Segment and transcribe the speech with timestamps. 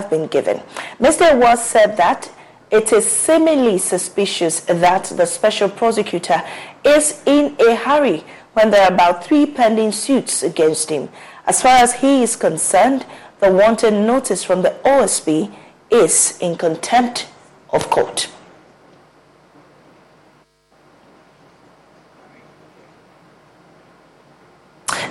[0.00, 0.60] been given.
[1.00, 1.38] Mr.
[1.38, 2.30] Was said that
[2.70, 6.42] it is seemingly suspicious that the special prosecutor
[6.84, 11.08] is in a hurry when there are about three pending suits against him.
[11.46, 13.04] As far as he is concerned,
[13.40, 15.54] the wanted notice from the OSP
[15.90, 17.28] is in contempt
[17.70, 18.28] of court.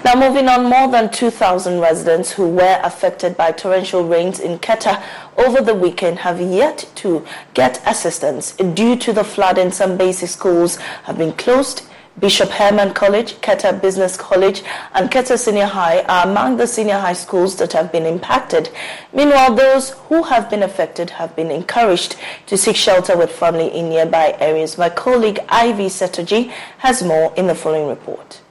[0.05, 5.01] Now, moving on, more than 2,000 residents who were affected by torrential rains in Keta
[5.37, 9.71] over the weekend have yet to get assistance due to the flooding.
[9.71, 11.83] Some basic schools have been closed.
[12.19, 14.61] Bishop Herman College, Keta Business College,
[14.93, 18.69] and Keta Senior High are among the senior high schools that have been impacted.
[19.13, 22.17] Meanwhile, those who have been affected have been encouraged
[22.47, 24.77] to seek shelter with family in nearby areas.
[24.77, 28.41] My colleague Ivy Setordji has more in the following report.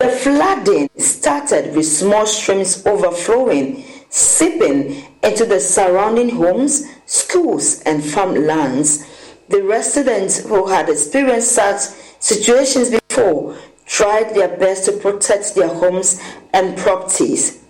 [0.00, 9.04] The flooding started with small streams overflowing, seeping into the surrounding homes, schools, and farmlands.
[9.50, 11.80] The residents who had experienced such
[12.18, 16.18] situations before tried their best to protect their homes
[16.54, 17.62] and properties.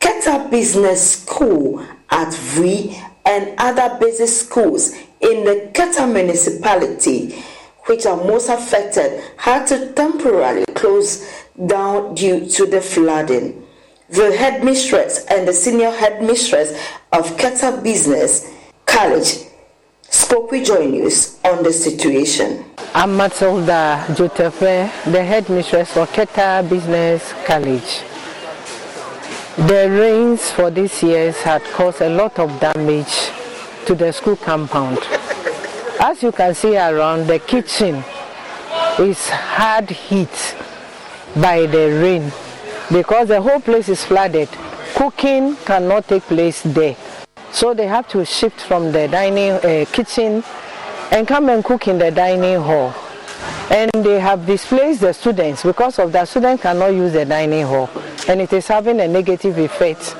[0.00, 7.40] Keta Business School at Vui and other basic schools in the Keta municipality,
[7.84, 13.66] which are most affected, had to temporarily close down due to the flooding.
[14.10, 16.72] The headmistress and the senior headmistress
[17.12, 18.50] of Keta Business
[18.86, 19.38] College
[20.02, 22.64] spoke with Joy News on the situation.
[22.94, 28.02] I'm Matilda Jotefe, the headmistress for Keta Business College.
[29.68, 33.30] The rains for this year had caused a lot of damage
[33.86, 34.98] to the school compound.
[36.00, 37.96] As you can see around, the kitchen
[38.98, 40.56] is hard hit
[41.36, 42.32] by the rain
[42.90, 44.48] because the whole place is flooded.
[44.94, 46.96] Cooking cannot take place there.
[47.52, 50.42] So they have to shift from the dining uh, kitchen
[51.10, 52.94] and come and cook in the dining hall.
[53.70, 57.90] And they have displaced the students because of that students cannot use the dining hall
[58.26, 60.16] and it is having a negative effect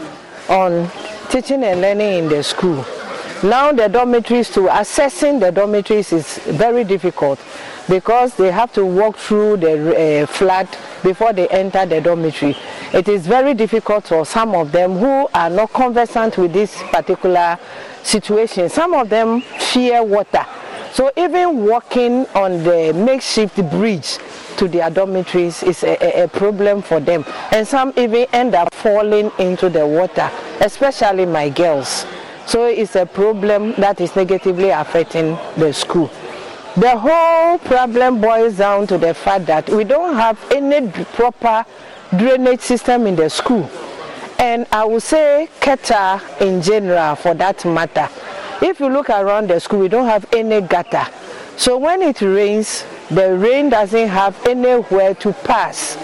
[0.49, 0.91] on
[1.31, 2.85] teaching and learning in the school.
[3.43, 7.39] Now the dormitories to assessing the dormitories is very difficult
[7.89, 10.69] because they have to walk through the uh, flood
[11.03, 12.57] before they enter the dormitory.
[12.93, 17.59] It is very difficult for some of them who are not conversant with this particular
[18.03, 18.69] situation.
[18.69, 20.45] Some of them fear water.
[20.93, 24.19] So even walking on the makeshift bridge
[24.57, 27.25] to their dormitories is a, a, problem for them.
[27.53, 32.07] And some even end up falling into the water, especially my girls.
[32.47, 36.11] So it's a problem that is negatively affecting the school.
[36.79, 41.67] The whole problem boils down to the fact that we don't have any proper
[42.17, 43.69] drainage system in the school.
[44.39, 48.09] And I would say Keta in general for that matter.
[48.63, 51.05] If you look around the school, we don't have any gutter.
[51.57, 55.97] So when it rains, the rain doesn't have anywhere to pass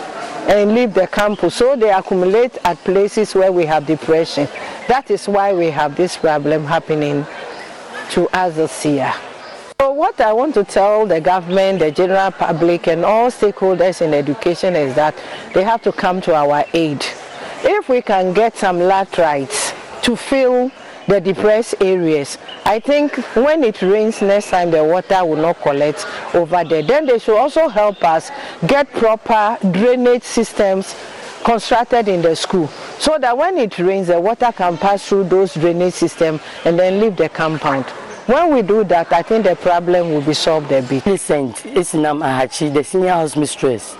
[0.48, 1.54] and leave the campus.
[1.54, 4.48] So they accumulate at places where we have depression.
[4.88, 7.24] That is why we have this problem happening
[8.10, 9.14] to us this year.
[9.80, 14.14] So what I want to tell the government, the general public and all stakeholders in
[14.14, 15.14] education is that
[15.52, 17.04] they have to come to our aid.
[17.62, 20.70] If we can get some latrites to fill
[21.06, 22.38] the depressed areas.
[22.64, 26.82] I think when it rains next time the water will not collect over there.
[26.82, 28.30] Then they should also help us
[28.66, 30.94] get proper drainage systems
[31.44, 32.68] constructed in the school
[32.98, 37.00] so that when it rains the water can pass through those drainage systems and then
[37.00, 37.84] leave the compound.
[38.26, 41.02] When we do that, I think the problem will be solved a bit.
[41.02, 43.94] Vincent Isinam Ahachi, the senior house mistress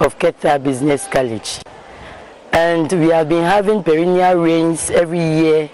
[0.00, 1.60] of Keta Business College.
[2.52, 5.66] And we have been having perennial rains every year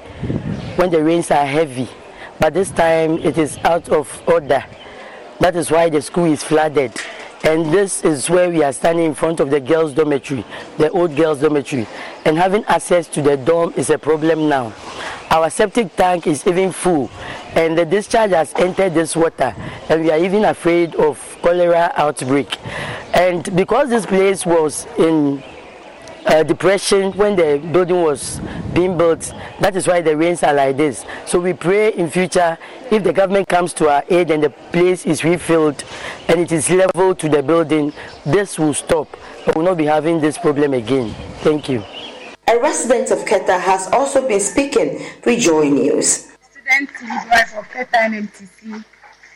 [0.75, 1.89] when the rains are heavy.
[2.41, 4.65] But this time it is out of order.
[5.39, 6.93] That is why the school is flooded.
[7.45, 10.45] And this is where we are standing in front of the girls' dormitory,
[10.79, 11.89] the old girls' dormitory.
[12.25, 14.73] And having access to the dorm is a problem now.
[15.31, 17.11] Our septic tank is even full,
[17.55, 19.57] and the discharge has entered this water,
[19.89, 22.59] and we are even afraid of cholera outbreak.
[23.15, 25.43] And because this place was in
[26.27, 28.41] uh, depression when the building was
[28.73, 29.33] being built.
[29.61, 31.05] That is why the rains are like this.
[31.27, 32.59] So we pray in future
[32.91, 35.85] if the government comes to our aid and the place is refilled
[36.29, 37.93] and it is level to the building,
[38.25, 39.09] this will stop.
[39.47, 41.15] We will not be having this problem again.
[41.41, 41.83] Thank you.
[42.49, 46.33] A resident of Keta has also been speaking with Joy News.
[46.51, 48.85] Student midwife of Keta NMTC.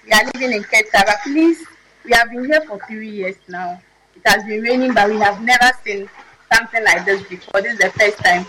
[0.04, 1.64] We are living in Keta, but please,
[2.04, 3.80] we have been here for three years now.
[4.14, 6.08] It has been raining, but we have never seen
[6.52, 7.62] something like this before.
[7.62, 8.46] This is the first time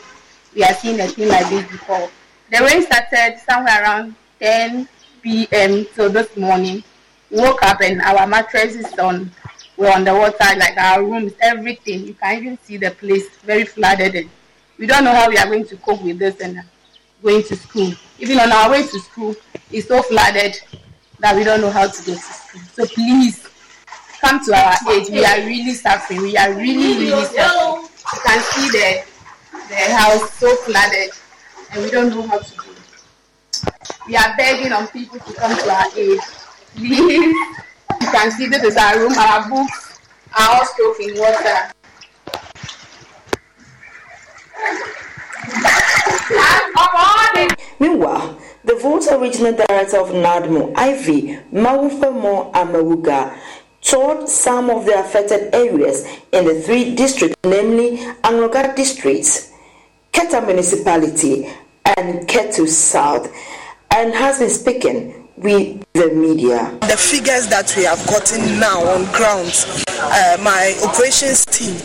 [0.56, 2.10] we are seeing a thing like this before.
[2.52, 4.88] The rain started somewhere around 10
[5.22, 5.86] p.m.
[5.96, 6.84] So this morning.
[7.30, 9.32] We woke up and our mattresses on
[9.76, 12.08] were on the water, like our rooms, everything.
[12.08, 14.16] You can even see the place very flooded.
[14.16, 14.30] And
[14.78, 16.64] we don't know how we are going to cope with this and
[17.22, 17.94] going to school.
[18.20, 19.36] Even on our way to school,
[19.72, 20.58] it's so flooded
[21.20, 22.62] that we don't know how to go to school.
[22.74, 23.48] So please
[24.22, 25.08] come to our aid.
[25.12, 26.22] We are really suffering.
[26.22, 27.77] We are really, really suffering.
[28.14, 29.04] You can see the
[29.70, 31.12] the house so flooded
[31.72, 32.62] and we don't know how to do.
[34.08, 36.20] We are begging on people to come to our aid.
[36.76, 37.36] Please.
[38.00, 40.00] You can see this is our room, our books
[40.38, 41.72] are all soaked in water.
[47.80, 53.38] Meanwhile, the Volta Regional Director of NADMO, Ivy Mawufemo Amawuga,
[53.82, 59.52] toured some of the affected areas in the three districts, namely Anloga districts,
[60.12, 61.46] Keta municipality,
[61.86, 63.32] and Ketu South,
[63.92, 66.78] and has been speaking with the media.
[66.82, 69.54] The figures that we have gotten now on ground,
[70.00, 71.78] uh, my operations team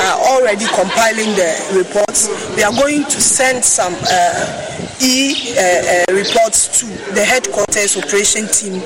[0.00, 2.28] are already compiling the reports.
[2.56, 8.48] We are going to send some uh, e uh, uh reports to the headquarters operation
[8.48, 8.80] team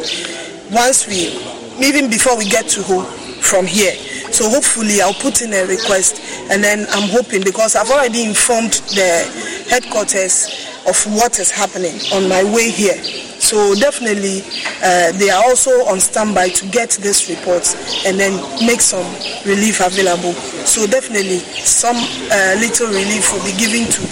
[0.73, 1.33] once we,
[1.81, 3.07] even before we get to home
[3.41, 3.95] from here.
[4.33, 6.21] So hopefully I'll put in a request
[6.51, 12.29] and then I'm hoping because I've already informed the headquarters of what is happening on
[12.29, 12.97] my way here.
[13.39, 14.43] So definitely
[14.83, 17.65] uh, they are also on standby to get this report
[18.05, 18.37] and then
[18.67, 19.07] make some
[19.47, 20.33] relief available.
[20.67, 24.03] So definitely some uh, little relief will be given to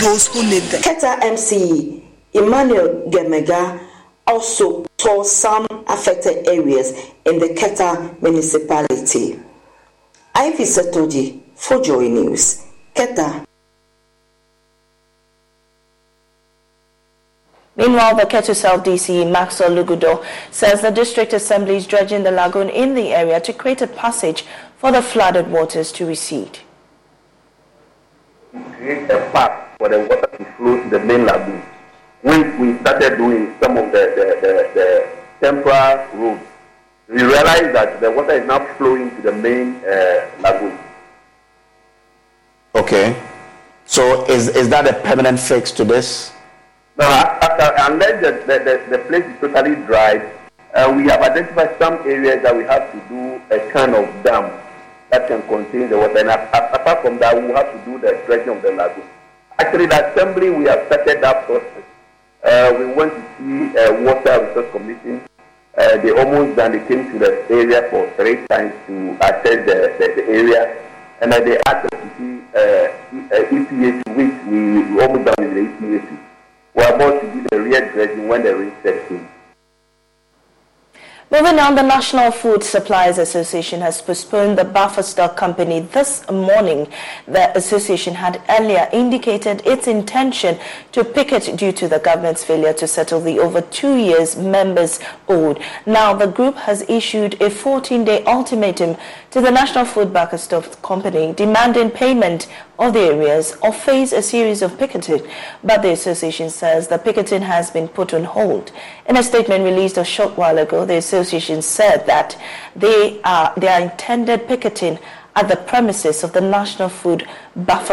[0.00, 0.82] those who need them.
[0.82, 2.02] Keta MC
[2.34, 3.81] Emmanuel Gemega
[4.26, 6.92] also saw some affected areas
[7.24, 9.38] in the Keta municipality.
[10.34, 12.64] Ivy Setordji for Joy News,
[12.94, 13.44] Keta.
[17.74, 22.68] Meanwhile, the Ketu South DC, Maxwell Lugudo, says the district assembly is dredging the lagoon
[22.68, 24.44] in the area to create a passage
[24.76, 26.58] for the flooded waters to recede.
[28.76, 31.62] Create a path for the water to flow to the main lagoon.
[32.22, 35.08] When we started doing some of the, the, the, the
[35.40, 36.42] temporary roads
[37.12, 40.78] we realized that the water is now flowing to the main uh, lagoon.
[42.74, 43.20] Okay.
[43.84, 46.32] So is, is that a permanent fix to this?
[46.96, 50.32] No, after, unless the, the, the, the, place is totally dry,
[50.74, 54.50] uh, we have identified some areas that we have to do a kind of dam
[55.10, 56.18] that can contain the water.
[56.18, 59.04] And apart from that, we have to do the dredging of the lagoon.
[59.58, 61.81] Actually, the assembly, we have started that process.
[62.44, 65.22] Uh, we went to see a water resource commission
[65.78, 66.72] uh, they almost done.
[66.72, 70.76] They came to the area for three times to assess the, the, the area,
[71.20, 72.92] and then they asked us to see uh,
[73.50, 76.18] EPAC, uh, which we, we almost done with the EPAC.
[76.74, 79.28] We're about to do the real dredging when the rain sets in.
[81.32, 86.86] Moving on, the National Food Suppliers Association has postponed the buffer stock company this morning.
[87.26, 90.58] The association had earlier indicated its intention
[90.92, 95.58] to picket due to the government's failure to settle the over two years members owed.
[95.86, 98.98] Now, the group has issued a 14-day ultimatum
[99.32, 102.48] to the National Food Stock Company demanding payment
[102.78, 105.26] of the areas or face a series of picketing.
[105.64, 108.72] But the association says the picketing has been put on hold.
[109.08, 112.38] In a statement released a short while ago, the association said that
[112.76, 114.98] they are, they are intended picketing
[115.34, 117.26] at the premises of the National Food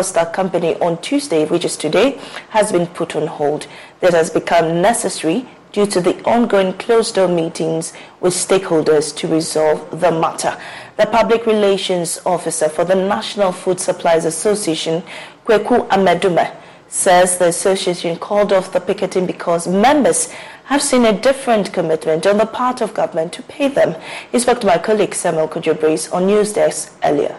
[0.02, 2.20] Stock Company on Tuesday, which is today,
[2.50, 3.66] has been put on hold.
[4.02, 10.12] That has become necessary due to the ongoing closed-door meetings with stakeholders to resolve the
[10.12, 10.60] matter.
[11.00, 15.02] The Public Relations Officer for the National Food Suppliers Association,
[15.46, 16.54] Kweku Amedume,
[16.90, 20.30] says the association called off the picketing because members
[20.66, 23.96] have seen a different commitment on the part of government to pay them.
[24.30, 27.38] He spoke to my colleague Samuel Kojo Brace on Newsdesk earlier.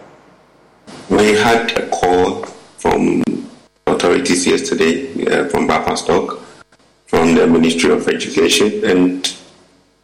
[1.11, 2.45] We had a call
[2.79, 3.23] from
[3.85, 6.39] authorities yesterday uh, from Buffer Stock,
[7.05, 9.37] from the Ministry of Education, and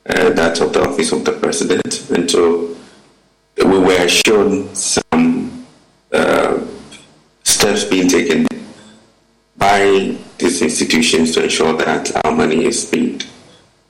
[0.05, 2.07] uh, that of the Office of the President.
[2.11, 2.76] And so
[3.57, 5.65] we were shown some
[6.11, 6.59] uh,
[7.43, 8.47] steps being taken
[9.57, 13.27] by these institutions to ensure that our money is spent.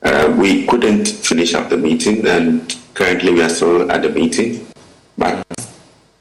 [0.02, 4.66] Uh, we couldn't finish up the meeting, and currently we are still at the meeting,
[5.18, 5.44] but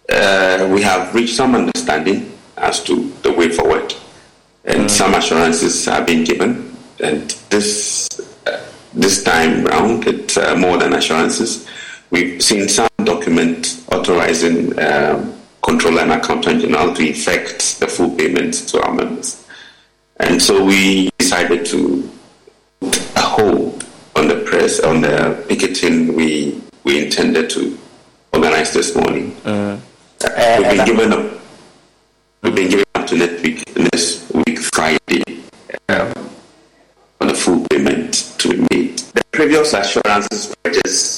[0.09, 3.93] uh, we have reached some understanding as to the way forward,
[4.65, 4.89] and mm.
[4.89, 6.75] some assurances have been given.
[6.99, 8.09] And this
[8.47, 8.59] uh,
[8.93, 11.67] this time round, it's uh, more than assurances.
[12.09, 15.33] We've seen some document authorizing um,
[15.63, 19.47] controller and accountant general to effect the full payment to our members.
[20.19, 22.09] And so we decided to
[22.81, 23.85] put a hold
[24.17, 27.77] on the press, on the picketing we, we intended to
[28.33, 29.31] organize this morning.
[29.43, 29.79] Mm.
[30.25, 31.39] Uh, we've been given a,
[32.41, 35.23] we've been given up to next week, next week Friday,
[35.87, 36.11] um,
[37.21, 38.99] on the full payment to be made.
[38.99, 41.16] The previous assurances were just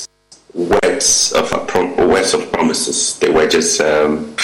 [0.59, 3.17] words of prom- words of promises.
[3.19, 4.35] They were just um,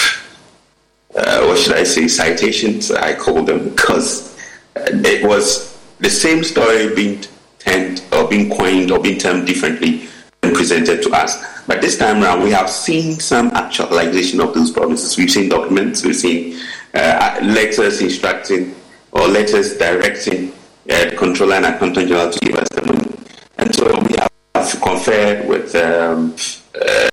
[1.16, 2.92] uh, what should I say citations?
[2.92, 4.38] I call them because
[4.76, 7.24] it was the same story being
[7.60, 10.08] turned or being coined or being termed differently
[10.44, 11.44] and presented to us.
[11.68, 15.18] But this time around, we have seen some actualization of those promises.
[15.18, 16.60] We've seen documents, we've seen
[16.94, 18.76] uh, letters instructing
[19.12, 20.54] or letters directing
[20.90, 23.18] uh, controller and accountant general to give us the money.
[23.58, 24.30] And so we have
[24.74, 26.34] conferred with um,
[26.76, 27.10] uh,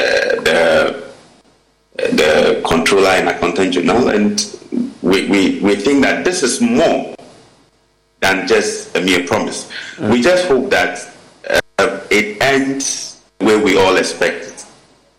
[0.46, 1.12] the
[1.96, 4.56] the controller and accountant general, and
[5.02, 7.14] we, we, we think that this is more
[8.20, 9.70] than just a mere promise.
[9.96, 10.10] Mm.
[10.10, 11.12] We just hope that
[11.78, 14.64] uh, it ends where we all expect it,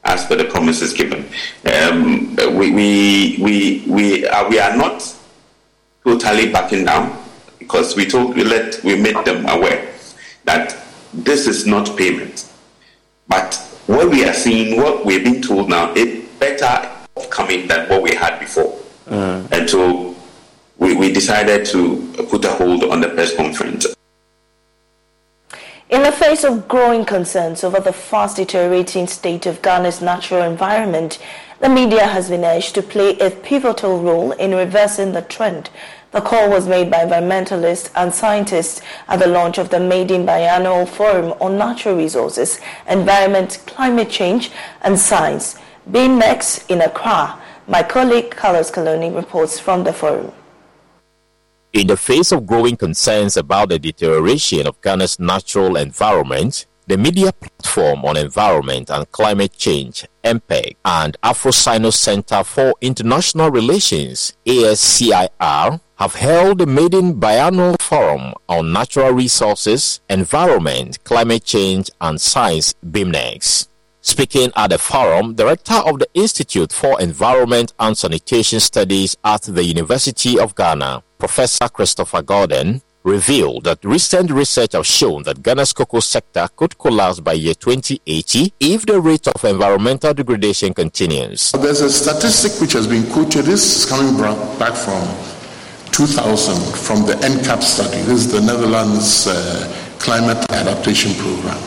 [0.06, 1.26] as per the promises given.
[1.72, 5.16] Um, we, we, we, we, are, we are not
[6.04, 7.24] totally backing down
[7.60, 9.94] because we told we let we made them aware
[10.46, 10.83] that
[11.14, 12.50] this is not payment.
[13.28, 13.56] But
[13.88, 16.90] what we are seeing, what we're being told now, it better
[17.30, 18.78] coming than what we had before.
[19.08, 19.52] Mm.
[19.52, 20.16] And so
[20.78, 23.88] we, we decided to put a hold on the press conference.
[25.90, 31.20] In the face of growing concerns over the fast deteriorating state of Ghana's natural environment,
[31.60, 35.70] the media has been urged to play a pivotal role in reversing the trend.
[36.14, 40.88] The call was made by environmentalists and scientists at the launch of the Maiden Biannual
[40.88, 44.52] Forum on Natural Resources, Environment, Climate Change
[44.84, 45.56] and Science.
[45.90, 50.32] Being next in Accra, my colleague Carlos Calony reports from the forum.
[51.74, 57.32] In the face of growing concerns about the deterioration of Ghana's natural environment, the media
[57.34, 66.16] platform on environment and climate change, MPEG, and AfroSino Center for International Relations, ASCIR, have
[66.16, 73.70] held the maiden biannual forum on natural resources, environment, climate change, and science, BIMNEX.
[74.02, 79.64] Speaking at the forum, Director of the Institute for Environment and Sanitation Studies at the
[79.64, 86.02] University of Ghana, Professor Christopher Gordon, revealed that recent research has shown that Ghana's cocoa
[86.02, 91.54] sector could collapse by year 2080 if the rate of environmental degradation continues.
[91.54, 93.46] There's a statistic which has been quoted.
[93.46, 95.33] This is coming back from
[95.94, 98.02] 2000 from the NCAP study.
[98.02, 99.70] This is the Netherlands uh,
[100.00, 101.62] Climate Adaptation Program.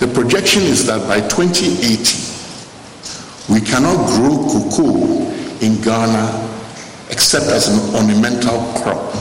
[0.00, 5.28] The projection is that by 2080, we cannot grow cocoa
[5.60, 6.48] in Ghana
[7.10, 9.12] except as an ornamental crop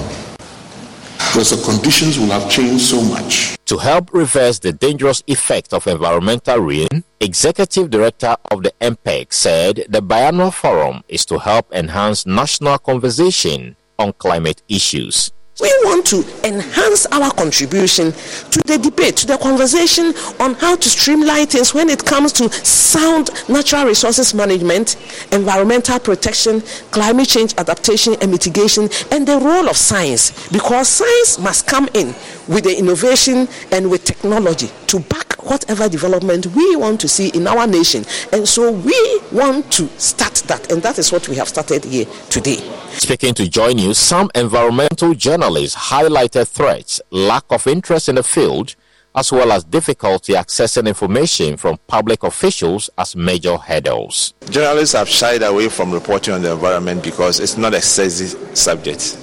[1.37, 3.59] because the conditions will have changed so much.
[3.65, 9.85] To help reverse the dangerous effect of environmental ruin, Executive Director of the MPEG said
[9.87, 15.31] the biannual forum is to help enhance national conversation on climate issues.
[15.59, 20.89] We want to enhance our contribution to the debate, to the conversation on how to
[20.89, 24.97] streamline things when it comes to sound natural resources management,
[25.31, 26.61] environmental protection,
[26.91, 30.47] climate change adaptation and mitigation, and the role of science.
[30.49, 32.13] Because science must come in
[32.47, 37.47] with the innovation and with technology to back whatever development we want to see in
[37.47, 38.05] our nation.
[38.31, 42.05] And so we want to start that, and that is what we have started here
[42.29, 42.57] today.
[42.91, 48.75] Speaking to Joy News, some environmental journalists highlighted threats, lack of interest in the field,
[49.15, 54.33] as well as difficulty accessing information from public officials as major hurdles.
[54.49, 59.17] Journalists have shied away from reporting on the environment because it's not a sexy subject.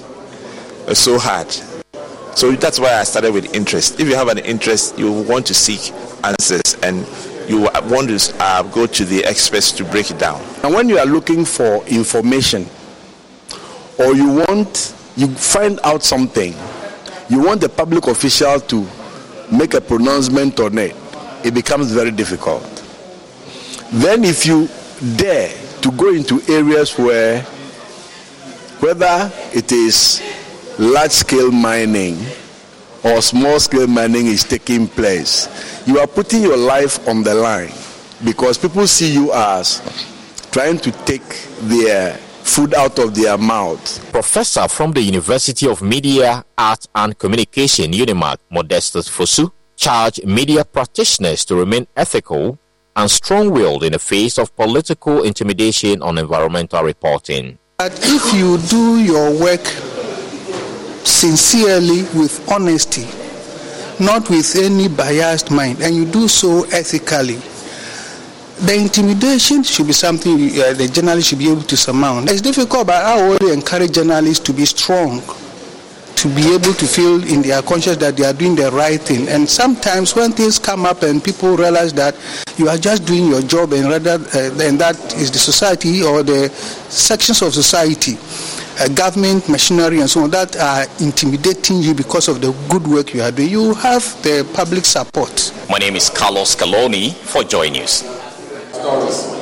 [0.87, 1.49] It's so hard.
[2.35, 3.99] So that's why I started with interest.
[3.99, 5.93] If you have an interest, you want to seek
[6.25, 7.07] answers and
[7.49, 10.41] you want to uh, go to the experts to break it down.
[10.63, 12.67] And when you are looking for information
[13.97, 16.53] or you want, you find out something,
[17.29, 18.87] you want the public official to
[19.51, 20.95] make a pronouncement on it,
[21.43, 22.63] it becomes very difficult.
[23.91, 24.67] Then, if you
[25.15, 25.49] dare
[25.81, 27.41] to go into areas where,
[28.81, 30.21] whether it is
[30.79, 32.17] large scale mining
[33.03, 35.47] or small scale mining is taking place,
[35.87, 37.71] you are putting your life on the line
[38.23, 39.81] because people see you as
[40.51, 41.23] trying to take
[41.61, 44.11] their food out of their mouth.
[44.11, 51.43] Professor from the University of Media, Art and Communication, UNIMAC, Modestus Fosu, charged media practitioners
[51.45, 52.57] to remain ethical
[52.95, 57.57] and strong-willed in the face of political intimidation on environmental reporting.
[57.77, 59.65] But if you do your work
[61.03, 63.05] sincerely with honesty,
[64.01, 67.41] not with any biased mind, and you do so ethically,
[68.61, 72.29] the intimidation should be something uh, the journalist should be able to surmount.
[72.31, 75.21] It's difficult, but I always encourage journalists to be strong,
[76.15, 79.27] to be able to feel in their conscience that they are doing the right thing.
[79.27, 82.15] And sometimes when things come up and people realize that
[82.57, 86.49] you are just doing your job, and rather uh, that is the society or the
[86.89, 88.17] sections of society.
[88.77, 93.13] Uh, government machinery and so on that are intimidating you because of the good work
[93.13, 93.47] you are doing.
[93.49, 95.53] You have the public support.
[95.69, 98.03] My name is Carlos Calony for Joy News
[98.85, 99.34] stories.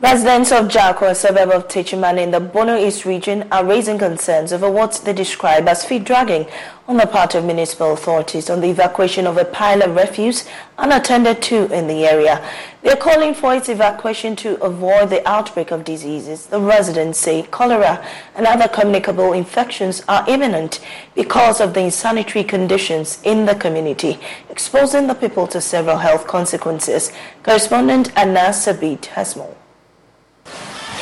[0.00, 4.52] Residents of Jako, a suburb of Techiman in the Bono East region, are raising concerns
[4.52, 6.46] over what they describe as feet dragging
[6.86, 11.42] on the part of municipal authorities on the evacuation of a pile of refuse unattended
[11.42, 12.48] to in the area.
[12.82, 16.46] They are calling for its evacuation to avoid the outbreak of diseases.
[16.46, 20.78] The residents say cholera and other communicable infections are imminent
[21.16, 27.10] because of the insanitary conditions in the community, exposing the people to several health consequences.
[27.42, 29.57] Correspondent Anna Sabit has more.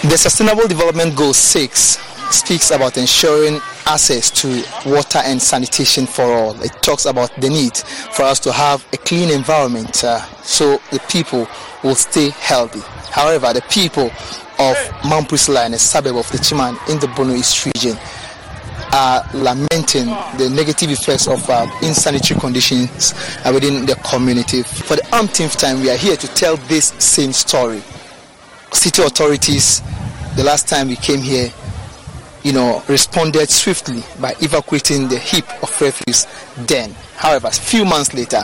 [0.02, 1.72] The Sustainable Development Goal 6
[2.30, 6.62] speaks about ensuring access to water and sanitation for all.
[6.62, 11.00] It talks about the need for us to have a clean environment uh, so the
[11.08, 11.48] people
[11.82, 12.80] will stay healthy.
[13.10, 14.10] However, the people
[14.58, 14.76] of
[15.08, 17.96] Mount Priscilla and a suburb of Techiman in the Bono East region
[18.92, 20.06] are lamenting
[20.38, 23.14] the negative effects of uh, insanitary conditions
[23.52, 24.62] within the community.
[24.62, 27.82] For the umpteenth time, we are here to tell this same story
[28.76, 29.80] city authorities,
[30.36, 31.50] the last time we came here,
[32.42, 36.26] you know, responded swiftly by evacuating the heap of refuse
[36.58, 36.92] then.
[37.16, 38.42] However, a few months later,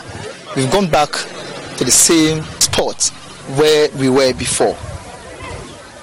[0.57, 1.11] we've gone back
[1.77, 3.09] to the same spot
[3.59, 4.77] where we were before.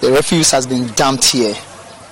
[0.02, 1.56] The refuse has been dumped here,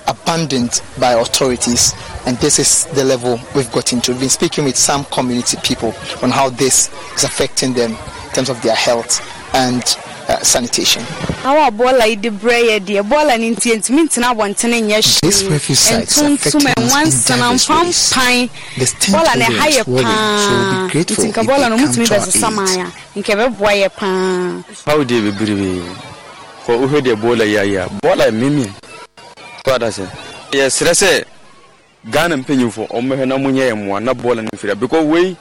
[0.08, 1.94] abandoned by authorities,
[2.26, 4.10] and this is the level we've got into.
[4.10, 8.50] We've been speaking with some community people on how this is affecting them in terms
[8.50, 9.22] of their health
[9.54, 9.82] and
[10.28, 11.02] uh, sanitation.
[11.44, 15.20] Our bola de bread, dear bola in ntumi ntena abɔntene nyɛ hwee.
[15.20, 18.10] This refuse site is affecting us in diverse ways.
[18.78, 20.06] The stink level is worrying,
[20.38, 22.92] so we'll be grateful if they come to our aid.
[23.16, 24.62] Nke bɛboa yɛ paa.
[24.92, 25.82] Awo de bebree
[26.66, 28.66] kɔ wohwɛ deɛ bola yɛ ayɛ a bola mimi.
[29.64, 30.06] Kɔ ada sɛ
[30.52, 31.24] yɛserɛ sɛ
[32.10, 35.36] ghana mpanyimfo ɔmmɛhwɛ na monyɛ yɛ mmoa na bola no mfiri because wei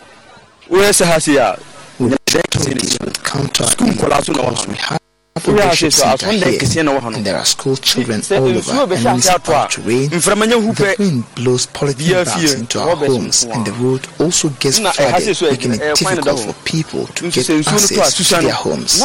[0.70, 1.58] woyɛ sɛ ha se a
[2.00, 3.98] authorities would come to our aid
[4.48, 5.00] because we have
[5.36, 6.60] a bullshit center here
[7.16, 10.10] and there are school children all over and when it's about to rain
[10.74, 15.12] the wind blows polythene bags into our homes and the road also gets flooded
[15.52, 19.02] making it difficult for people to get access to their homes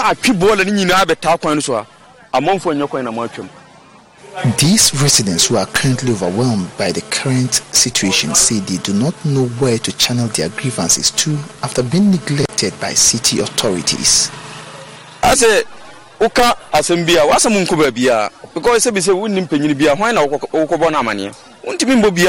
[4.59, 9.47] these residents who are currently overwhelmed by the current situation say they do not know
[9.61, 14.31] where to channel their grievances to after being neglected by city authorities.
[15.23, 15.63] I say,
[16.19, 19.85] woka asɛm bi a wasɛm nkɔ baabi a because sɛ bi sɛ wonni mpanyini bi
[19.93, 22.23] a hwan na wokɔbɔ no amanneɛ wontumi mbɔ bi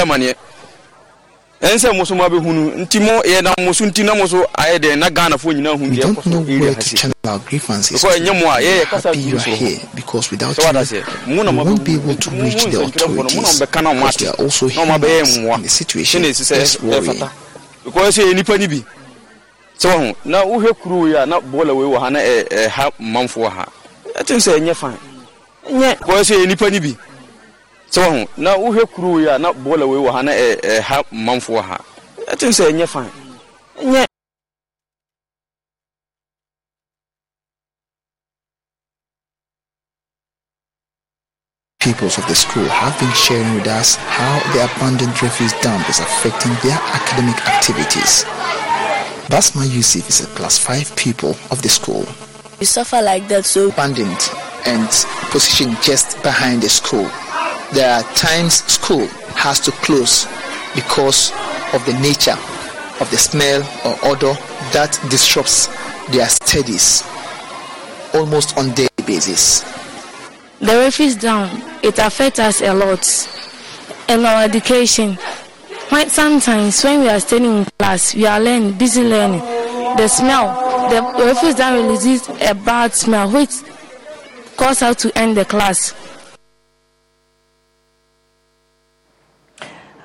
[1.63, 4.13] amanneɛ ɛn sɛ mo so mo abɛhunu nti mo yɛ na mo so nti na
[4.15, 7.39] mo so ayɛ dɛn na ghanafoɔ nyinaa hu deɛ kɔ so area ha se our
[7.39, 10.63] grievances because ɛnyɛ mo a yɛyɛ kasa happy you are here because without you
[11.27, 15.69] we won't be able to reach the authorities because we are also humans and the
[15.69, 17.23] situation is worrying.
[17.85, 18.83] because sɛ nipa ni bi
[19.79, 23.49] sɛ wahu na wohwɛ kuro yi a na bɔɔla wei wɔ ha na ɛha manfoɔ
[23.49, 23.65] ha
[24.19, 24.97] ɛtim sɛ ɛnyɛ fan.
[25.69, 26.95] Ɛnyɛ because sɛ nipa ni bi
[27.93, 31.77] sɛ na wohwɛ kuro yi a na bɔɔla wei wɔ ha na ɛha manfoɔ ha
[32.31, 33.09] ɛtim sɛ ɛnyɛ fan
[33.79, 34.05] ɛnyɛ
[41.79, 45.99] pupils of the school have been sharing with us how the abandoned refuse dump is
[45.99, 48.23] affecting their academic activities.
[49.27, 52.05] Basma Yusuf is a class 5 pupil of the school.
[52.57, 54.29] We suffer like that so abandoned
[54.65, 54.87] and
[55.29, 57.09] positioned just behind the school.
[57.73, 60.27] There are times school has to close
[60.75, 61.31] because
[61.73, 62.37] of the nature
[63.01, 64.33] of the smell or odor
[64.73, 65.67] that disrupts
[66.11, 67.01] their studies
[68.13, 69.61] almost on daily basis.
[70.59, 71.49] The roof is down,
[71.81, 73.01] it affects us a lot
[74.07, 75.15] in our education.
[75.89, 79.41] When sometimes when we are studying in class, we are learning, busy learning.
[79.97, 83.49] The smell, the roof is down releases a bad smell which
[84.57, 85.93] causes us to end the class.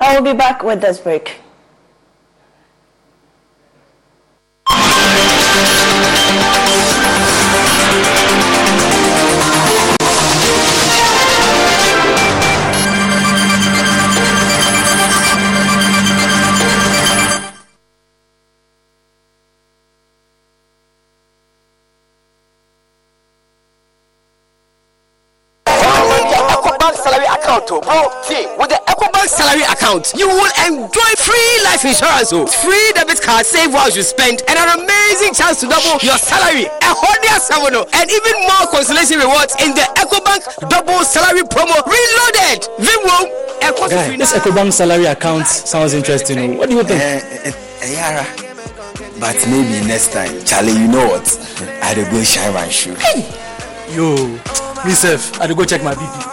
[0.00, 1.38] I will be back with this break.
[29.98, 34.42] Account, you will enjoy free life insurance, oh, free debit card, save while you spend,
[34.48, 36.66] and an amazing chance to double your salary.
[36.66, 41.76] A hundred seven, oh, and even more consolation rewards in the EcoBank double salary promo
[41.86, 42.68] reloaded.
[42.78, 43.48] Vimwo.
[43.90, 46.56] Guy, this EcoBank salary account sounds interesting.
[46.56, 47.00] What do you think?
[47.00, 48.26] Uh, uh, Yara,
[49.20, 50.72] but maybe next time, Charlie.
[50.72, 51.26] You know what?
[51.82, 52.94] I will go shine my shoe.
[52.94, 53.26] Hey.
[53.94, 54.26] Yo,
[54.84, 56.27] myself, I will go check my BP.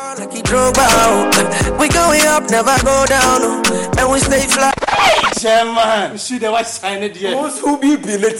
[1.79, 3.65] We going up, never go down,
[3.97, 4.84] and we stay fly.
[5.39, 7.35] Chairman, see the white sign it here.
[7.35, 8.35] who be late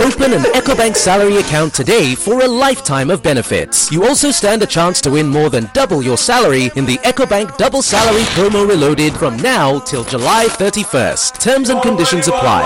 [0.00, 3.90] Open an EcoBank salary account today for a lifetime of benefits.
[3.90, 7.56] You also stand a chance to win more than double your salary in the EcoBank
[7.56, 11.38] Double Salary Promo Reloaded from now till July 31st.
[11.40, 12.62] Terms and conditions apply.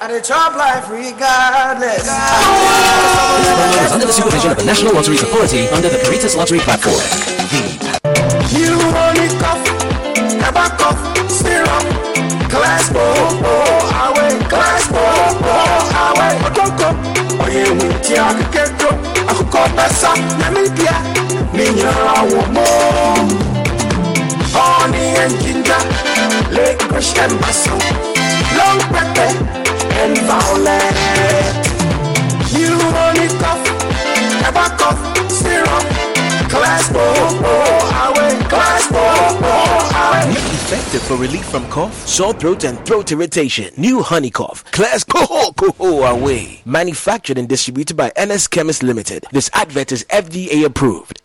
[0.00, 2.06] And the chop life regardless.
[3.84, 7.00] Is under the supervision of the National Lotteries Authority under the Caritas Lottery Platform.
[7.52, 7.65] You
[10.66, 11.84] never cough, syrup,
[12.50, 13.04] class bo
[13.42, 13.54] bo
[14.06, 15.04] away, class bo
[15.42, 15.54] bo
[16.06, 16.88] away, okoko,
[17.44, 18.88] oye winti akiketo,
[19.28, 20.96] akuko pesa, namibia,
[21.52, 22.66] minya awomo,
[24.54, 25.82] honey and ginger,
[26.50, 27.78] licorice and basil,
[28.58, 29.30] long pepper
[30.00, 30.96] and violet.
[32.56, 32.74] You
[33.22, 33.62] it cough,
[34.42, 35.84] never cough, syrup.
[36.48, 37.04] Class bo
[37.42, 37.54] bo
[38.06, 38.85] away, class
[40.68, 43.72] Effective for relief from cough, sore throat, and throat irritation.
[43.76, 44.64] New Honey Cough.
[44.72, 46.60] Class Coho Coho Away.
[46.64, 49.24] Manufactured and distributed by NS Chemist Limited.
[49.30, 51.22] This advert is FDA approved.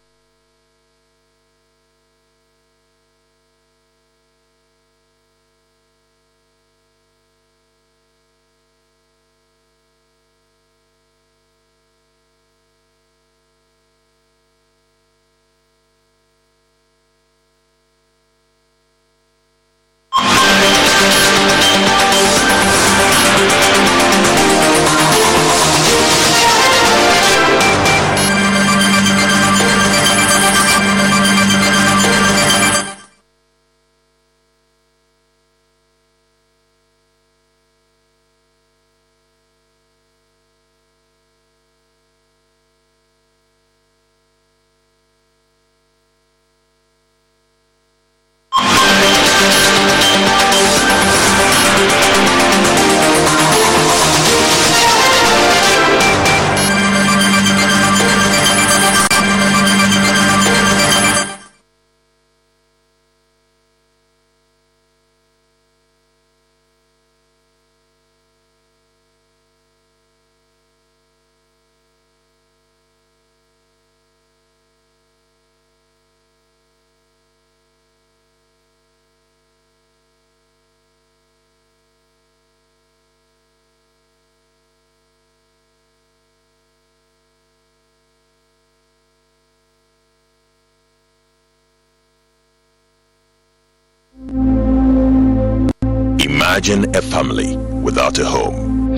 [96.64, 98.94] Imagine a family without a home.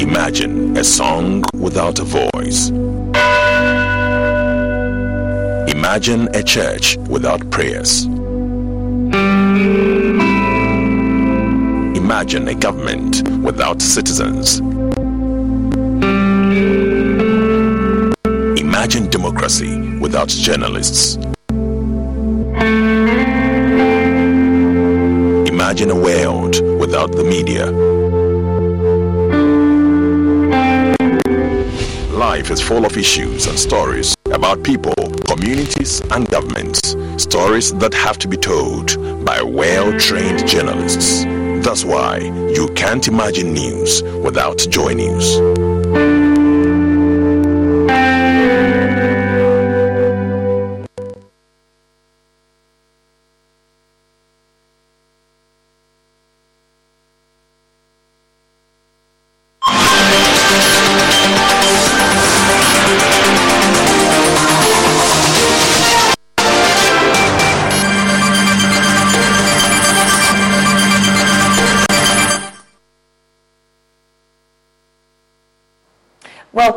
[0.00, 2.68] Imagine a song without a voice.
[5.74, 8.04] Imagine a church without prayers.
[11.96, 14.60] Imagine a government without citizens.
[18.60, 21.18] Imagine democracy without journalists.
[27.02, 27.66] Without the media.
[32.16, 34.94] Life is full of issues and stories about people,
[35.26, 36.96] communities, and governments.
[37.16, 41.24] Stories that have to be told by well trained journalists.
[41.64, 45.71] That's why you can't imagine news without Joy News.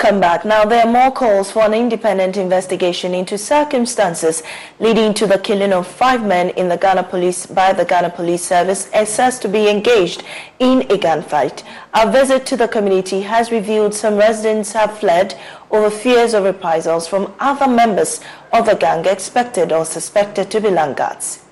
[0.06, 0.46] Welcome back.
[0.46, 4.44] Now, there are more calls for an independent investigation into circumstances
[4.80, 8.44] leading to the killing of five men in the Ghana Police by the Ghana Police
[8.44, 10.24] Service assessed to be engaged
[10.60, 11.64] in a gunfight.
[11.96, 15.40] Our visit to the community has revealed some residents have fled
[15.72, 18.22] over fears of reprisals from other members
[18.54, 21.44] of the gang expected or suspected to be land guards.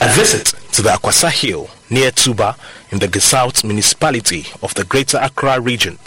[0.00, 2.56] A visit to the Akwasa Hill near Tuba
[2.90, 6.00] in the Ga South municipality of the Greater Accra region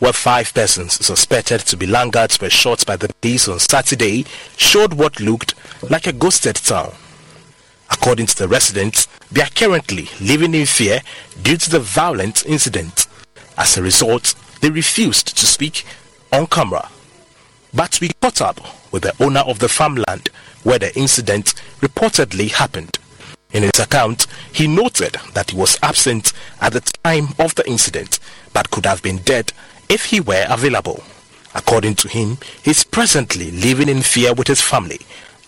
[0.00, 4.24] where five persons suspected to be land guards were shot by the police on Saturday
[4.56, 5.54] showed what looked
[5.88, 6.92] like a ghosted town.
[7.90, 11.00] According to the residents, they are currently living in fear
[11.42, 13.06] due to the violent incident.
[13.58, 15.84] As a result, they refused to speak
[16.32, 16.88] on camera.
[17.74, 18.60] But we caught up
[18.92, 20.30] with the owner of the farmland
[20.62, 22.98] where the incident reportedly happened.
[23.52, 28.18] In his account, he noted that he was absent at the time of the incident
[28.52, 29.52] but could have been dead
[29.90, 31.02] if he were available.
[31.54, 35.00] According to him, he is presently living in fear with his family,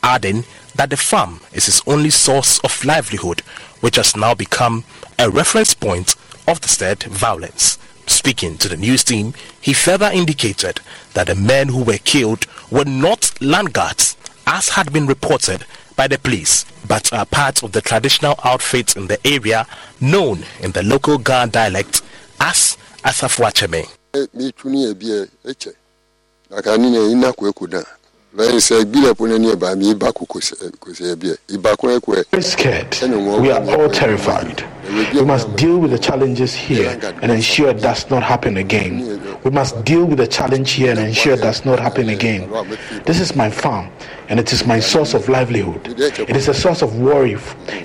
[0.03, 3.41] adding that the farm is his only source of livelihood,
[3.81, 4.85] which has now become
[5.19, 6.17] a reference point
[6.49, 7.79] of the said violence.
[8.07, 10.81] Speaking to the news team, he further indicated
[11.15, 16.09] that the men who were killed were not land guards, as had been reported by
[16.09, 19.67] the police, but are part of the traditional outfits in the area
[20.01, 22.03] known in the local Ga dialect
[22.41, 23.87] as Asafuacheme.
[24.35, 25.71] Metuni ebie eche
[26.59, 27.85] aka ni ne ina kwe kuda
[28.39, 30.55] lẹ́yìn sẹ́ gbílẹ̀ pọ̀ ní ẹ̀bà mi ibà kò kò sí
[31.13, 32.25] ẹbí ẹ̀ ibà kún ẹ̀kọ́ ẹ̀.
[32.33, 32.91] We're scared.
[33.45, 34.59] We are all terrified.
[35.15, 36.91] We must deal with the challenges here
[37.23, 38.93] and ensure it does not happen again.
[39.45, 42.49] We must deal with the challenge here and ensure it does not happen again.
[43.05, 43.87] This is my farm
[44.31, 45.83] and it is my source of livelihood.
[46.31, 47.37] It is a source of worry.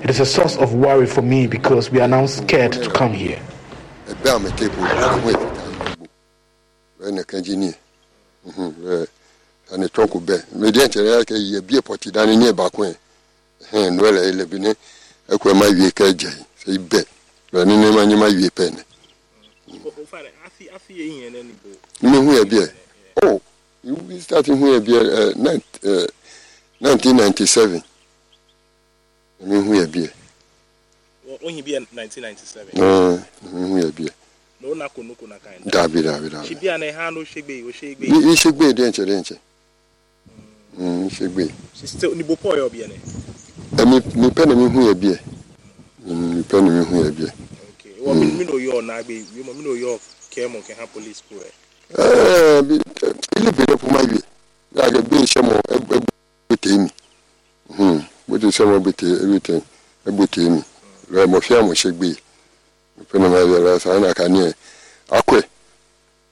[0.04, 3.12] It is a source of worry for me because we are now scared to come
[3.12, 3.38] here.
[4.12, 4.80] ẹgbẹ́ àmì kéèpù
[5.12, 5.34] àwọn
[7.08, 7.74] ɛnɛkɛ gye nie
[9.72, 12.94] ɛne tɔnko bɛ mede nkyɛrɛ kɛ yɛ bie pɔti dane e neɛ baako ɛ
[13.96, 14.70] noɛlɛ ɛlɛ bi ne
[15.28, 18.48] ɛkɔ ma wie kɛ gya yi sɛ yi bɛ ni ne ma nye ma wie
[18.50, 18.82] pɛ ne.
[22.02, 22.72] Mehu yɛ biɛ
[23.24, 23.40] o
[23.84, 25.00] we start ah, hu e yɛ biɛ
[26.80, 27.82] 1997
[29.40, 30.10] mehu yɛ biɛ
[33.52, 34.10] mehu yɛ biɛ
[34.60, 38.06] na una kono kona kaenda dabi dabi dabi shibia na hano shegbe yo shegbe.
[38.08, 39.38] Ni shegbe denche denche
[40.78, 41.48] mm shegbe.
[41.80, 44.94] Sister ni bopo yo bia ne e eh, mi mi pe na mi hu ya
[44.94, 45.20] bia e.
[46.06, 47.32] mm mi pe na mi hu ya bia e.
[47.70, 48.38] okay wo mi mm.
[48.38, 51.22] mi no yo na gbe mi mo mi no yo ke mo ke ha police
[51.28, 51.50] ko e
[51.98, 54.18] eh bi eh, ile bi po ma wi
[54.74, 55.98] ya ga bi se mo e, e
[56.48, 56.90] bi te mi
[57.78, 59.62] mm bi te se mo bi te everything
[60.06, 60.62] e te mi
[61.10, 62.16] re mo fia mo shegbe
[63.10, 64.54] kuna maziara sana kanie
[65.10, 65.42] akwe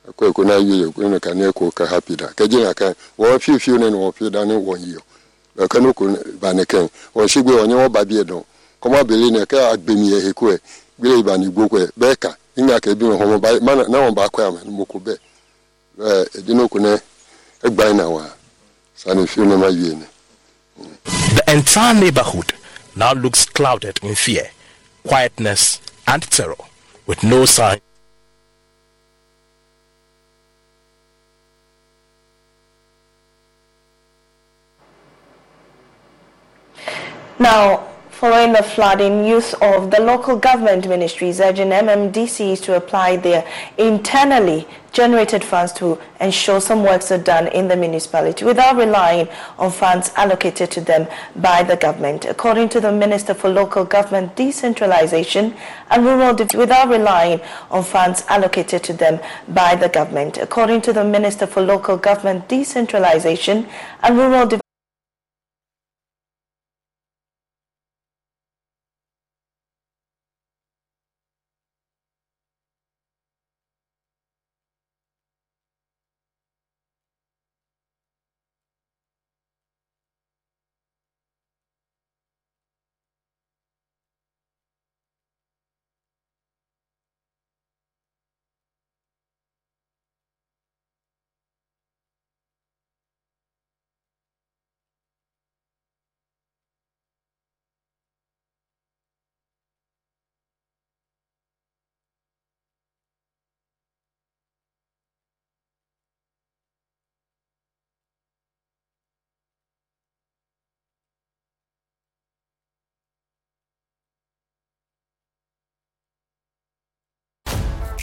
[0.08, 2.26] akwe kuna yiyo kuna kanie ko ka happy da.
[2.36, 5.00] Ka jina ka wo fi fi ne no fi da ne won yiyo
[5.56, 6.08] ba kanu ko
[6.40, 8.42] ba ne kan o shigbe onye wo ba bi edon
[8.80, 10.32] ko ma bele ne ka agbemi e.
[10.32, 10.52] Ko
[10.98, 11.88] gbele ba ni gboko e.
[11.96, 15.16] Be ka inga ka bi ho ba na won ba kwa ma mo ko be.
[16.02, 16.98] Eh edino ko ne
[17.64, 18.28] egba na wa
[18.94, 20.06] sani fi ne ma yiyo ne
[21.36, 22.52] The entire neighborhood
[22.94, 24.50] now looks clouded in fear,
[25.08, 26.54] quietness, and terror,
[27.06, 27.80] with no sign.
[37.38, 43.46] Now, following the flooding, use of the local government ministries urging MMDCs to apply their
[43.76, 44.66] internally
[44.96, 49.28] generated funds to ensure some works are done in the municipality without relying
[49.58, 51.06] on funds allocated to them
[51.36, 52.24] by the government.
[52.24, 55.54] According to the Minister for Local Government Decentralization
[55.90, 60.38] and Rural Development, without relying on funds allocated to them by the government.
[60.38, 63.68] According to the Minister for Local Government Decentralization
[64.02, 64.46] and Rural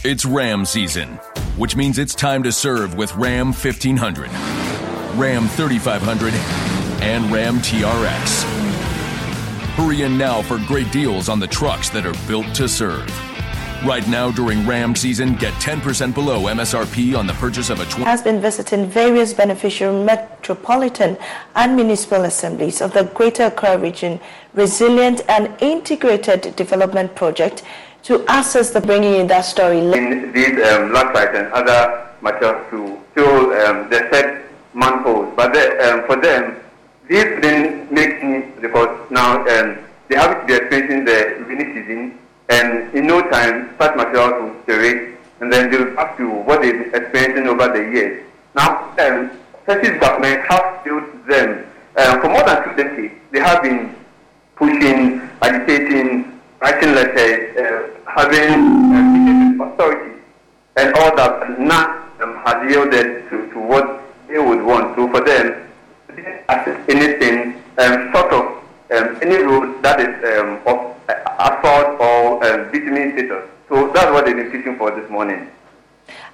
[0.06, 1.12] It's Ram season,
[1.56, 4.30] which means it's time to serve with Ram 1500,
[5.18, 6.34] Ram 3500,
[7.02, 8.44] and Ram TRX.
[9.78, 13.08] Hurry in now for great deals on the trucks that are built to serve.
[13.86, 18.04] Right now during Ram season, get 10% below MSRP on the purchase of a 20.
[18.04, 21.18] has been visiting various beneficial metropolitan
[21.56, 24.20] and municipal assemblies of the Greater Accra Region
[24.54, 27.64] Resilient and Integrated Development Project
[28.04, 29.80] to assess the bringing in that story.
[29.80, 35.34] in these um, landslide and other matters to fill um, the said manholes.
[35.36, 36.60] But um, for them,
[37.08, 39.78] this didn't make sense because now um,
[40.10, 44.54] they have to be experiencing the rainy season, and in no time, such materials will
[44.66, 48.26] deteriorate, and then they'll back to what they've been experiencing over the years.
[48.56, 49.32] Now, um,
[49.66, 51.66] Texas government has built them
[51.98, 53.14] um, for more than two decades.
[53.32, 53.96] They have been
[54.56, 56.33] pushing, agitating,
[56.64, 60.16] writing letters, uh, having uh, authority,
[60.78, 61.90] and all that, and none
[62.22, 64.96] um, has yielded to, to what they would want.
[64.96, 65.68] So for them,
[66.88, 68.44] anything, um, sort of
[68.96, 73.50] um, any road that is um, of uh, assault or um, status.
[73.68, 75.50] So that's what they've been pushing for this morning.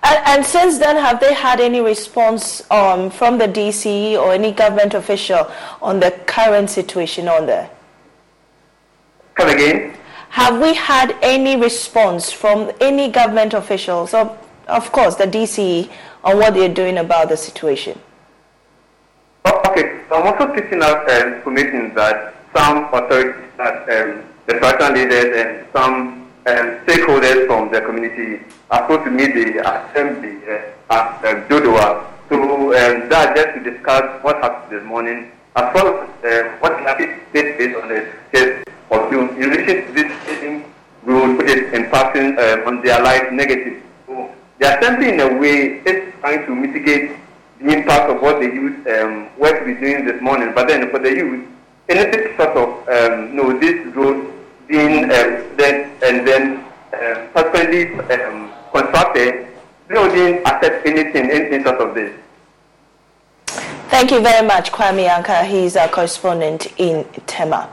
[0.03, 4.51] And, and since then, have they had any response um, from the DCE or any
[4.51, 5.49] government official
[5.81, 7.69] on the current situation on there?
[9.35, 9.95] Come again?
[10.29, 14.37] Have we had any response from any government officials, or
[14.67, 15.89] of course the DCE,
[16.23, 17.99] on what they're doing about the situation?
[19.45, 25.35] Okay, I'm also picking up uh, information that some authorities, that um, the traditional leaders
[25.35, 31.25] and some um, stakeholders from the community are supposed to meet the assembly uh, at
[31.25, 32.05] uh, Dodowa.
[32.29, 36.79] So um, that just to discuss what happened this morning, as well as uh, what
[36.81, 38.07] happened based on the
[38.89, 40.63] case of you in relation to this same
[41.03, 43.81] road which is impacting um, on their life negative.
[44.07, 47.11] So the assembly in a way is trying to mitigate
[47.59, 50.53] the impact of what the youth um, were to be doing this morning.
[50.53, 51.47] But then for the youth,
[51.89, 54.33] anything sort of, um, no, this road
[54.67, 55.09] being um,
[55.57, 59.47] then and then um, subsequently um, constructed,
[59.87, 62.13] they didn't accept anything, anything sort of this.
[63.89, 65.45] Thank you very much, Kwame Anka.
[65.45, 67.69] He's our correspondent in Tema.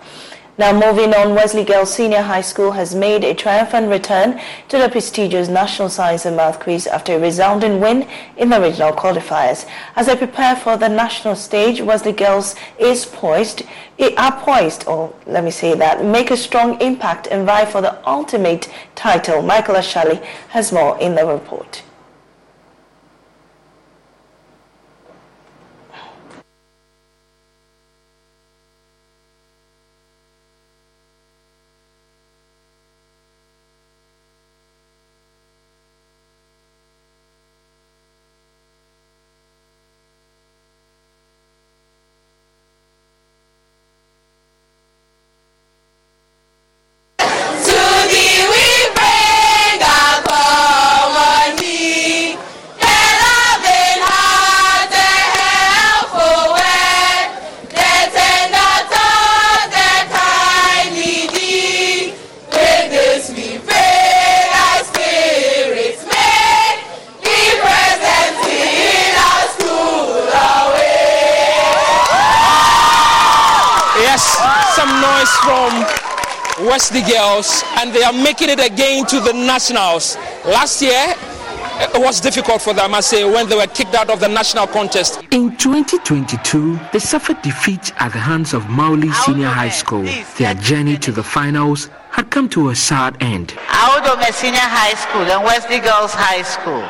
[0.59, 4.40] Now, moving on, Wesley Girls Senior High School has made a triumphant return
[4.71, 8.92] to the prestigious National Science and Math Quiz after a resounding win in the regional
[8.92, 9.69] qualifiers.
[9.97, 13.64] As they prepare for the national stage, Wesley Girls is poised,
[13.99, 17.83] eh, are poised, or let me say that, make a strong impact and vie for
[17.83, 19.42] the ultimate title.
[19.42, 21.83] Michael Ashali has more in the report.
[76.96, 80.16] From Wesley Girls, and they are making it again to the Nationals.
[80.46, 81.14] Last year,
[81.94, 84.66] it was difficult for them, I say, when they were kicked out of the national
[84.66, 85.20] contest.
[85.30, 90.04] In 2022, they suffered defeat at the hands of Mawuli Senior High School.
[90.38, 93.48] Their journey to the finals had come to a sad end.
[93.68, 96.87] Awudome Senior High School and Wesley Girls High School.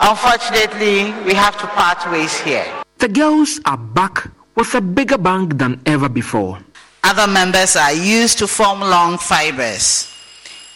[0.00, 2.66] Unfortunately, we have to part ways here.
[2.98, 6.58] The girls are back with a bigger bang than ever before.
[7.04, 10.08] Other members are used to form long fibers.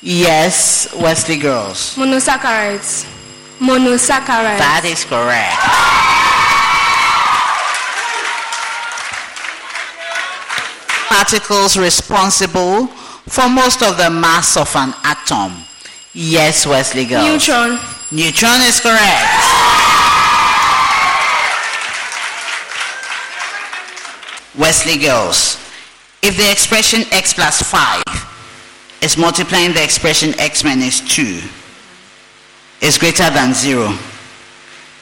[0.02, 1.94] Yes, Wesley Girls.
[1.96, 3.06] Monosaccharides.
[3.58, 4.58] Monosaccharides.
[4.58, 5.56] That is correct.
[11.08, 12.88] Particles responsible
[13.28, 15.52] for most of the mass of an atom.
[16.12, 17.24] Yes, Wesley Girls.
[17.24, 17.78] Neutron.
[18.12, 19.30] Neutron is correct.
[24.58, 25.65] Wesley Girls.
[26.26, 28.02] If the expression x plus 5
[29.00, 31.40] is multiplying the expression x minus 2
[32.84, 33.96] is greater than 0,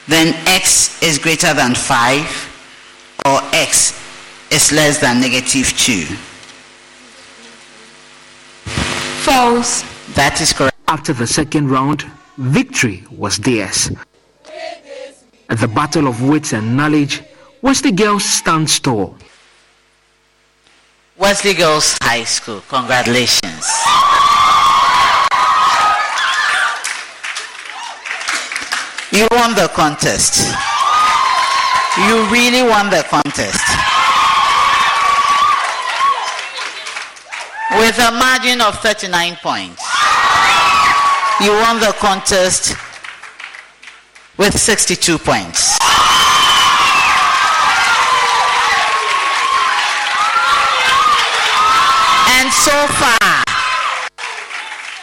[0.07, 3.99] then x is greater than 5 or x
[4.51, 6.03] is less than negative 2.
[9.25, 9.81] False.
[10.13, 10.77] That is correct.
[10.87, 12.05] After the second round,
[12.37, 13.89] victory was theirs.
[15.49, 17.23] At the battle of wits and knowledge,
[17.63, 19.17] Wesley Girls stands tall.
[21.17, 23.71] Wesley Girls High School, congratulations.
[29.13, 30.43] You won the contest.
[32.09, 33.63] You really won the contest.
[37.79, 39.81] With a margin of 39 points.
[41.39, 42.75] You won the contest
[44.37, 45.77] with 62 points.
[52.37, 53.43] And so far,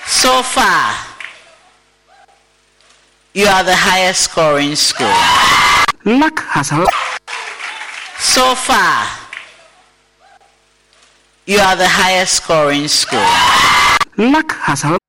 [0.05, 0.97] so far,
[3.35, 5.15] you are the highest scoring school.
[6.05, 6.89] Luck has allowed.
[8.19, 9.07] So far,
[11.47, 13.31] you are the highest scoring school.
[14.19, 15.02] Luck has allowed.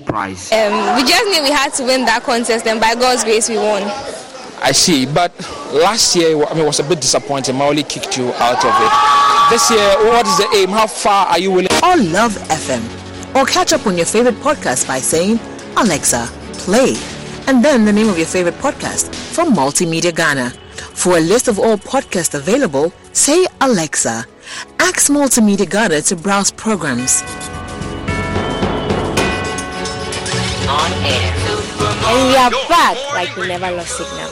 [0.00, 0.52] Prize.
[0.52, 3.56] Um, we just knew we had to win that contest, and by God's grace, we
[3.56, 3.82] won.
[4.62, 5.32] I see, but
[5.72, 7.56] last year I mean, it was a bit disappointing.
[7.56, 9.50] Mawuli kicked you out of it.
[9.50, 10.68] This year, what is the aim?
[10.68, 11.72] How far are you willing?
[11.82, 15.40] Or Love FM, or catch up on your favorite podcast by saying,
[15.76, 16.94] Alexa, play,
[17.48, 20.50] and then the name of your favorite podcast from Multimedia Ghana.
[20.50, 24.24] For a list of all podcasts available, say Alexa.
[24.78, 27.22] Ask Multimedia Ghana to browse programs.
[30.70, 31.34] On air.
[32.06, 34.30] And we are back like we never lost signal.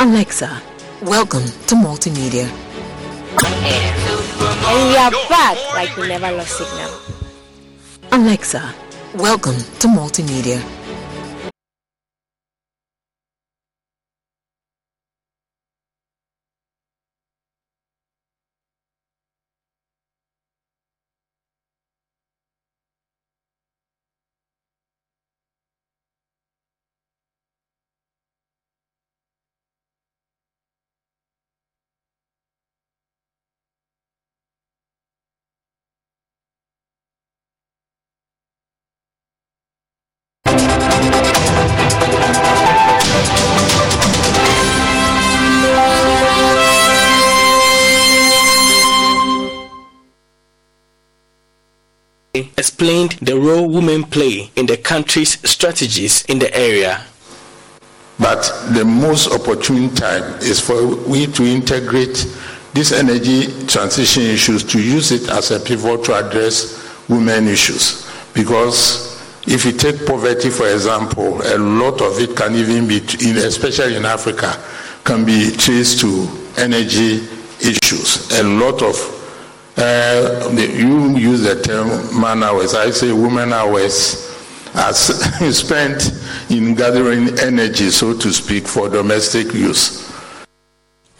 [0.00, 0.62] Alexa,
[1.02, 2.46] welcome to Multimedia.
[4.70, 6.90] And we are back like we never lost signal.
[8.12, 8.74] Alexa,
[9.14, 10.62] welcome to Multimedia.
[52.58, 57.02] Explained the role women play in the country's strategies in the area.
[58.18, 58.42] But
[58.72, 62.26] the most opportune time is for we to integrate
[62.74, 68.10] these energy transition issues to use it as a pivot to address women issues.
[68.34, 69.08] Because
[69.46, 72.98] if you take poverty, for example, a lot of it can even be,
[73.38, 74.52] especially in Africa,
[75.04, 76.28] can be traced to
[76.58, 77.26] energy
[77.60, 78.30] issues.
[78.38, 79.17] A lot of
[79.78, 81.88] uh, you use the term
[82.20, 82.74] man hours.
[82.74, 84.28] I say woman hours
[84.74, 86.12] as spent
[86.50, 90.07] in gathering energy, so to speak, for domestic use.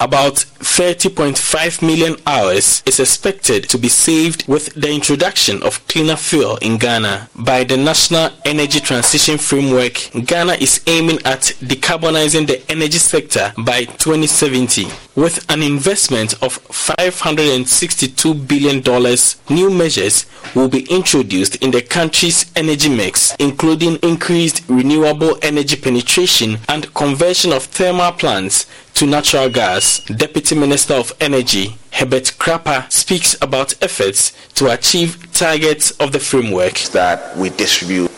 [0.01, 6.57] About 30.5 million hours is expected to be saved with the introduction of cleaner fuel
[6.59, 7.29] in Ghana.
[7.35, 13.87] By the National Energy Transition Framework, Ghana is aiming at decarbonizing the energy sector by
[13.87, 14.87] 2070.
[15.17, 18.81] With an investment of $562 billion,
[19.51, 26.59] new measures will be introduced in the country's energy mix, including increased renewable energy penetration
[26.69, 28.67] and conversion of thermal plants
[28.99, 30.01] to natural gas.
[30.07, 36.75] Deputy Minister of Energy Herbert Krapa speaks about efforts to achieve targets of the framework.
[36.91, 38.11] That we distribute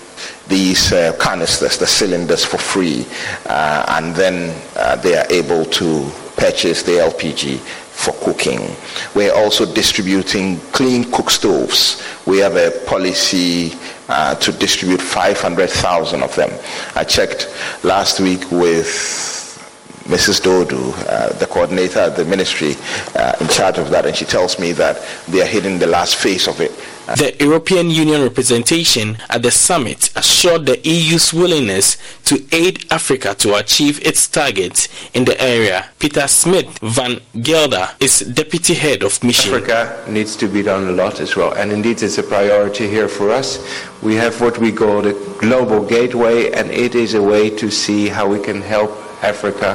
[0.48, 3.04] these uh, canisters, the cylinders for free,
[3.44, 8.74] uh, and then uh, they are able to purchase the LPG for cooking.
[9.14, 12.02] We're also distributing clean cook stoves.
[12.24, 13.74] We have a policy
[14.08, 16.50] uh, to distribute 500,000 of them.
[16.96, 17.54] I checked
[17.84, 19.39] last week with
[20.04, 20.40] Mrs.
[20.40, 22.74] Dodu, uh, the coordinator at the ministry
[23.14, 26.16] uh, in charge of that, and she tells me that they are hitting the last
[26.16, 26.72] phase of it.
[27.16, 31.96] The European Union representation at the summit assured the EU's willingness
[32.26, 35.86] to aid Africa to achieve its targets in the area.
[35.98, 39.52] Peter Smith van Gelder is deputy head of mission.
[39.52, 43.08] Africa needs to be done a lot as well, and indeed it's a priority here
[43.08, 43.58] for us.
[44.02, 48.06] We have what we call the global gateway, and it is a way to see
[48.08, 48.92] how we can help
[49.22, 49.66] Africa